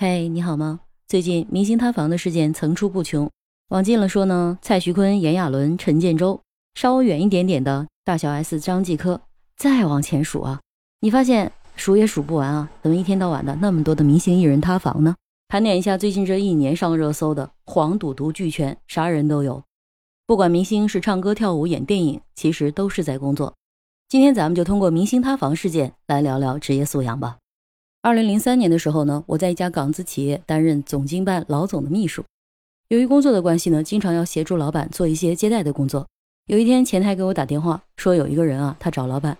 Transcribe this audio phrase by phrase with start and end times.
[0.00, 0.78] 嘿，你好吗？
[1.08, 3.28] 最近明星塌房的事件层出不穷，
[3.70, 6.40] 往近了说呢，蔡徐坤、炎亚纶、陈建州；
[6.74, 9.20] 稍微远一点点的，大小 S、张继科。
[9.56, 10.60] 再往前数啊，
[11.00, 12.70] 你发现数也数不完啊！
[12.80, 15.16] 怎么一天到晚的那么多的明星艺人塌房呢？
[15.48, 19.64] 盘点一下最近这一年上热搜的，黄赌毒俱全，啥人都有。
[20.28, 23.52] 不管明星是唱歌跳舞演电影，其实都是在工作。
[24.08, 27.38] 今天咱们就通过明星塌房事件来聊聊职业素养吧。
[28.00, 32.24] 二零零三年的时候呢，我在一家港资企业担任总经办老总的秘书。
[32.90, 36.06] 由于工作的关系呢，经常要协助老板做一些接待的工作。
[36.46, 39.36] 有一天，前台给我打电话说，有一个人啊，他找老板，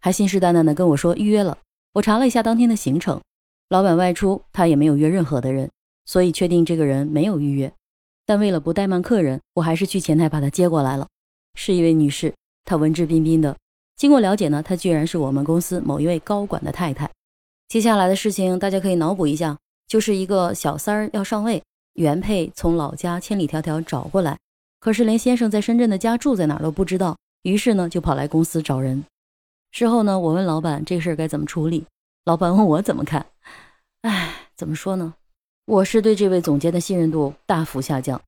[0.00, 1.58] 还信誓旦旦的跟我说预约了。
[1.92, 3.20] 我查了一下当天的行程，
[3.68, 5.70] 老板外出，他也没有约任何的人，
[6.06, 7.70] 所以确定这个人没有预约。
[8.24, 11.06] 但为了不怠慢客人，我还是去前台把他接过来了。
[11.54, 12.32] 是一位女士，
[12.64, 13.54] 她文质彬彬的。
[13.96, 17.10] 经过了解呢，她居然是我们公司某一位高管的太太。
[17.68, 24.38] 接下来的事情，大家可以脑补一下，就是一个小三儿要上位，原配从老家千里迢迢找过来，
[24.80, 29.04] 可是连先生在深圳的家住在哪儿都不知道，于是呢就跑来公司找人。
[29.70, 31.84] 事后呢，我问老板这事儿该怎么处理，
[32.24, 33.26] 老板问我怎么看，
[34.00, 35.12] 唉，怎么说呢？
[35.66, 38.18] 我是对这位总监的信任度大幅下降，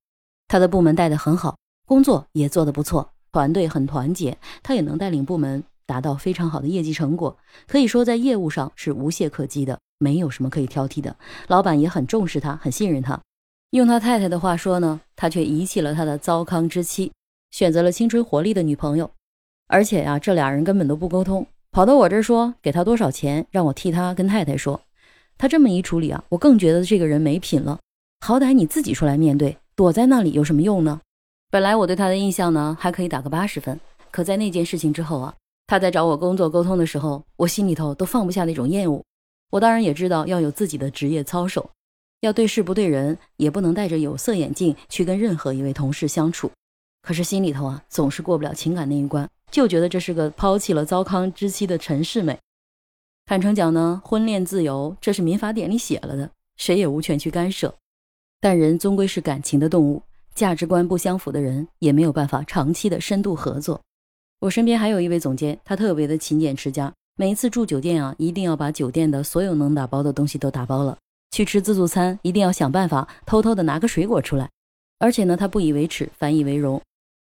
[0.49, 5.65] 他的部门带得很好，工作也做得不错，团队很团结，他也能带领部门。
[5.91, 11.17] 达到非常好的业绩成果，可以说在业务上是无懈可击的，没有什么可以挑剔的。
[11.49, 13.21] 老板也很重视他，很信任他。
[13.71, 17.11] 用他太太的话说呢，他却遗弃了他的糟糠之妻，
[17.51, 19.11] 选择了青春活力的女朋友。
[19.67, 24.81] 而且呀，这俩人根本都不沟通，跑到我这儿说给他多少钱，让我替他跟太太说。
[25.37, 27.81] 他这么一处理啊，我更觉得这个人没品了。
[28.25, 31.01] 好歹你自己出来面对，躲在那里有什么用呢？
[31.51, 33.81] 本来我对他的印象呢，还可以打个八十分，
[34.13, 35.35] 可在那件事情之后啊。
[35.71, 39.01] 他在找我工作沟通的时候，我心里头都放不下那种厌恶。
[39.53, 41.71] 我当然也知道要有自己的职业操守，
[42.23, 46.51] 要对事不对人，也不能戴着有色眼镜去跟任何一位同事相处。
[47.03, 52.37] 可是心里头啊，总是过不了情感那一关，就觉得这是个抛弃了糟糠之妻的陈世美。
[53.27, 57.73] 坦诚讲呢，婚恋自由这是民法典里写了的，谁也无权去干涉。
[58.41, 60.03] 但人终归是感情的动物，
[60.35, 63.81] 价值观不相符的人也没有办法长期的深度合作。
[64.41, 70.97] 我身边还有一位总监，他特别的勤俭持家，每一次住酒店啊，一定要把酒店的所有能打包的东西都打包了。
[71.31, 74.49] 去吃自助餐，一定要想办法偷偷的拿个水果出来。
[74.99, 76.81] 而且呢，他不以为耻，反以为荣，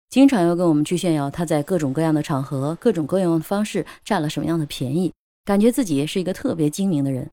[0.09, 5.13] 经常要跟我们去炫耀他在各种各样的场合、各种各样的方式占了什么样的便宜，
[5.45, 7.29] 感觉自己是一个特别精明的人。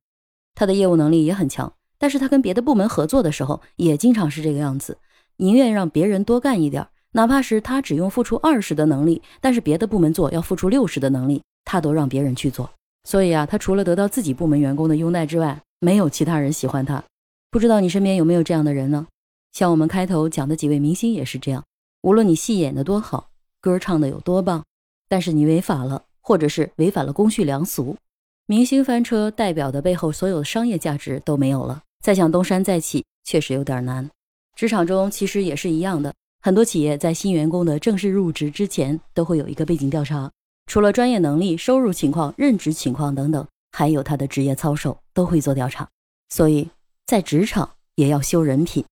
[0.55, 4.97] 他的业务能力也很强，但是他跟别的部门合作的时候，也经常是这个样子，
[5.37, 6.89] 宁愿让别人多干一点儿。
[7.13, 12.69] 哪怕是他只用付出二十的能力，但是别的部门做要付出六十的能力，他都让别人去做。
[13.03, 17.03] 所以啊，他除了得到自己部门员工的拥戴之外，没有其他人喜欢他。
[17.49, 19.07] 不知道你身边有没有这样的人呢？
[19.51, 21.63] 像我们开头讲的几位明星也是这样。
[22.01, 24.63] 无论你戏演的多好，歌唱的有多棒，
[25.07, 27.97] 但是你违法了，或者是违反了公序良俗，
[28.45, 34.07] 明星翻车代表的背后所有的商业价值都没有了，再想东山再起确实有点难。
[34.55, 36.13] 职场中其实也是一样的。
[36.41, 40.31] 很多企业在新员工的正式入职之前，都会有一个背景调查，
[40.67, 45.85] 除了专业能力、收入情况、任职情况等等，还有他的职业操守，都会做调查。
[46.29, 46.69] 所以
[47.05, 48.85] 在职场也要修人品。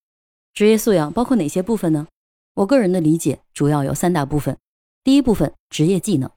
[0.54, 2.06] 职业素养包括哪些部分呢？
[2.56, 4.58] 我个人的理解主要有三大部分。
[5.06, 6.30] 第一部分，职业技能，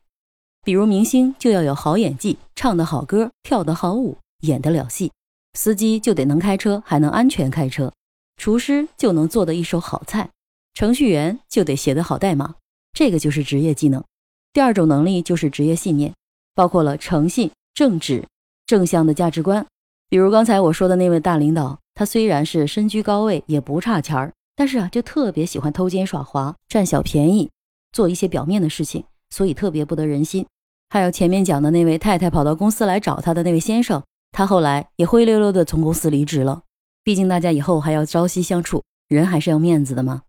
[0.63, 5.11] 比如明星就要有好演技，唱得好歌，跳得好舞，演得了戏；
[5.55, 7.91] 司机就得能开车，还能安全开车；
[8.37, 10.31] 厨师就能做得一手好菜。
[10.75, 12.55] 程序员就得写得好代码，
[12.93, 14.03] 这个就是职业技能。
[14.53, 16.13] 第二种能力就是职业信念，
[16.55, 18.25] 包括了诚信、正直、
[18.67, 19.65] 正向的价值观。
[20.09, 27.49] 比如刚才我说的那位大领导，他虽然是身居高位，也不差钱儿，但是啊，就特别喜欢偷奸耍滑、占小便宜，
[27.93, 30.45] 做一些表面的事情，所以特别不得人心。
[30.89, 36.63] 还有前面讲的那位太太跑到公司来找他的那位先生，他后来也灰溜溜的从公司离职了。
[37.05, 40.23] 毕竟大家以后还要朝夕相处，人还是要面子的嘛。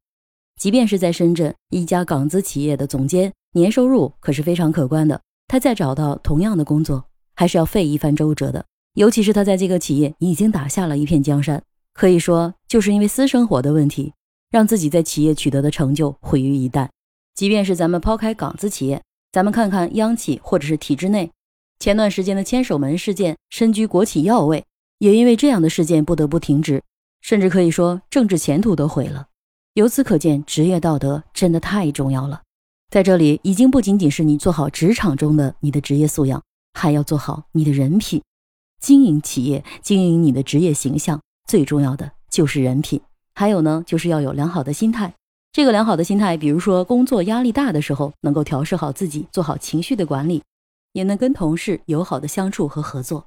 [0.61, 5.19] 即便是在深圳一家港资企业的总监，年收入可是非常可观的。
[5.47, 7.03] 他再找到同样的工作，
[7.33, 8.63] 还是要费一番周折的。
[8.93, 11.63] 尤其是他在这个企业已经打下了一片江山，
[11.95, 14.13] 可以说就是因为私生活的问题，
[14.51, 16.87] 让自己在企业取得的成就毁于一旦。
[17.33, 21.31] 即便是咱们抛开港资企业，咱们看看央企或者是体制内，
[21.79, 24.63] 前段时间的千手门事件，身居国企要位，
[24.99, 26.83] 也因为这样的事件不得不停职，
[27.19, 29.29] 甚至可以说政治前途都毁了。
[29.75, 32.41] 由此可见，职业道德真的太重要了。
[32.89, 38.21] 在这里，已经不仅仅是你做好职场中的你的职业素养，还要做好你的人品。
[38.81, 42.99] 经营企业，经营你的职业形象，最重要的就是人品，
[43.33, 45.13] 还有呢，就是要有良好的心态。
[45.53, 50.43] 这个良好的心态，比如说工作压力大的时候，能够调试好自己，做好情绪的管理，
[50.91, 53.25] 也能跟同事友好的相处和合作。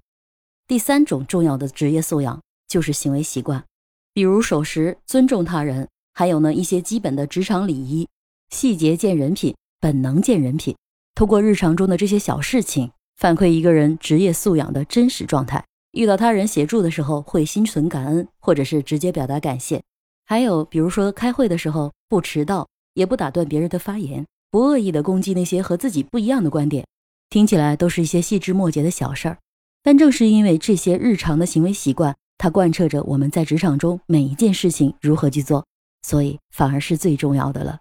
[0.66, 2.38] 第三种重要的职业素养
[2.68, 3.64] 就是行为习惯，
[4.12, 8.08] 比如守时、尊重他人，还有呢一些基本的职场礼仪。
[8.50, 10.74] 细节见人品，本能见人品。
[11.14, 15.64] 通过日常中的这些小事情，反馈一个人职业素养的真实状态。
[15.92, 19.82] 遇到他人协助的时候，会心存感恩，或者是直接表达感谢。
[20.26, 26.84] 还有，比如说开会的时候不迟到，也不打断别人的发言，不恶意的攻击那些和自己不一样的观点。
[27.30, 29.38] 听起来都是一些细枝末节的小事儿，
[29.82, 35.64] 但正是因为这些日常的行为习惯，它贯彻着我们在职场中每一件事情如何去做，
[36.04, 37.80] 所以反而是最重要的了。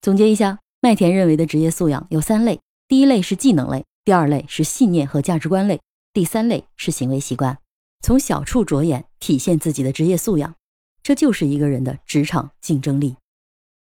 [0.00, 5.80] 总结一下，麦田认为的职业素养有三类：第一类是技能类，第二类是信念和价值观类，
[6.12, 7.58] 第三类是行为习惯。
[8.00, 10.54] 从小处着眼，体现自己的职业素养，
[11.02, 13.16] 这就是一个人的职场竞争力。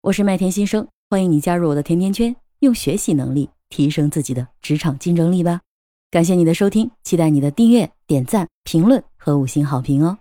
[0.03, 5.63] 我是麦田新生，欢迎你加入我的甜甜圈，用学习能力提升自己的职场竞争力吧。
[6.11, 10.19] 感谢你的收听，期待你的订阅、点赞、评论和五星好评哦。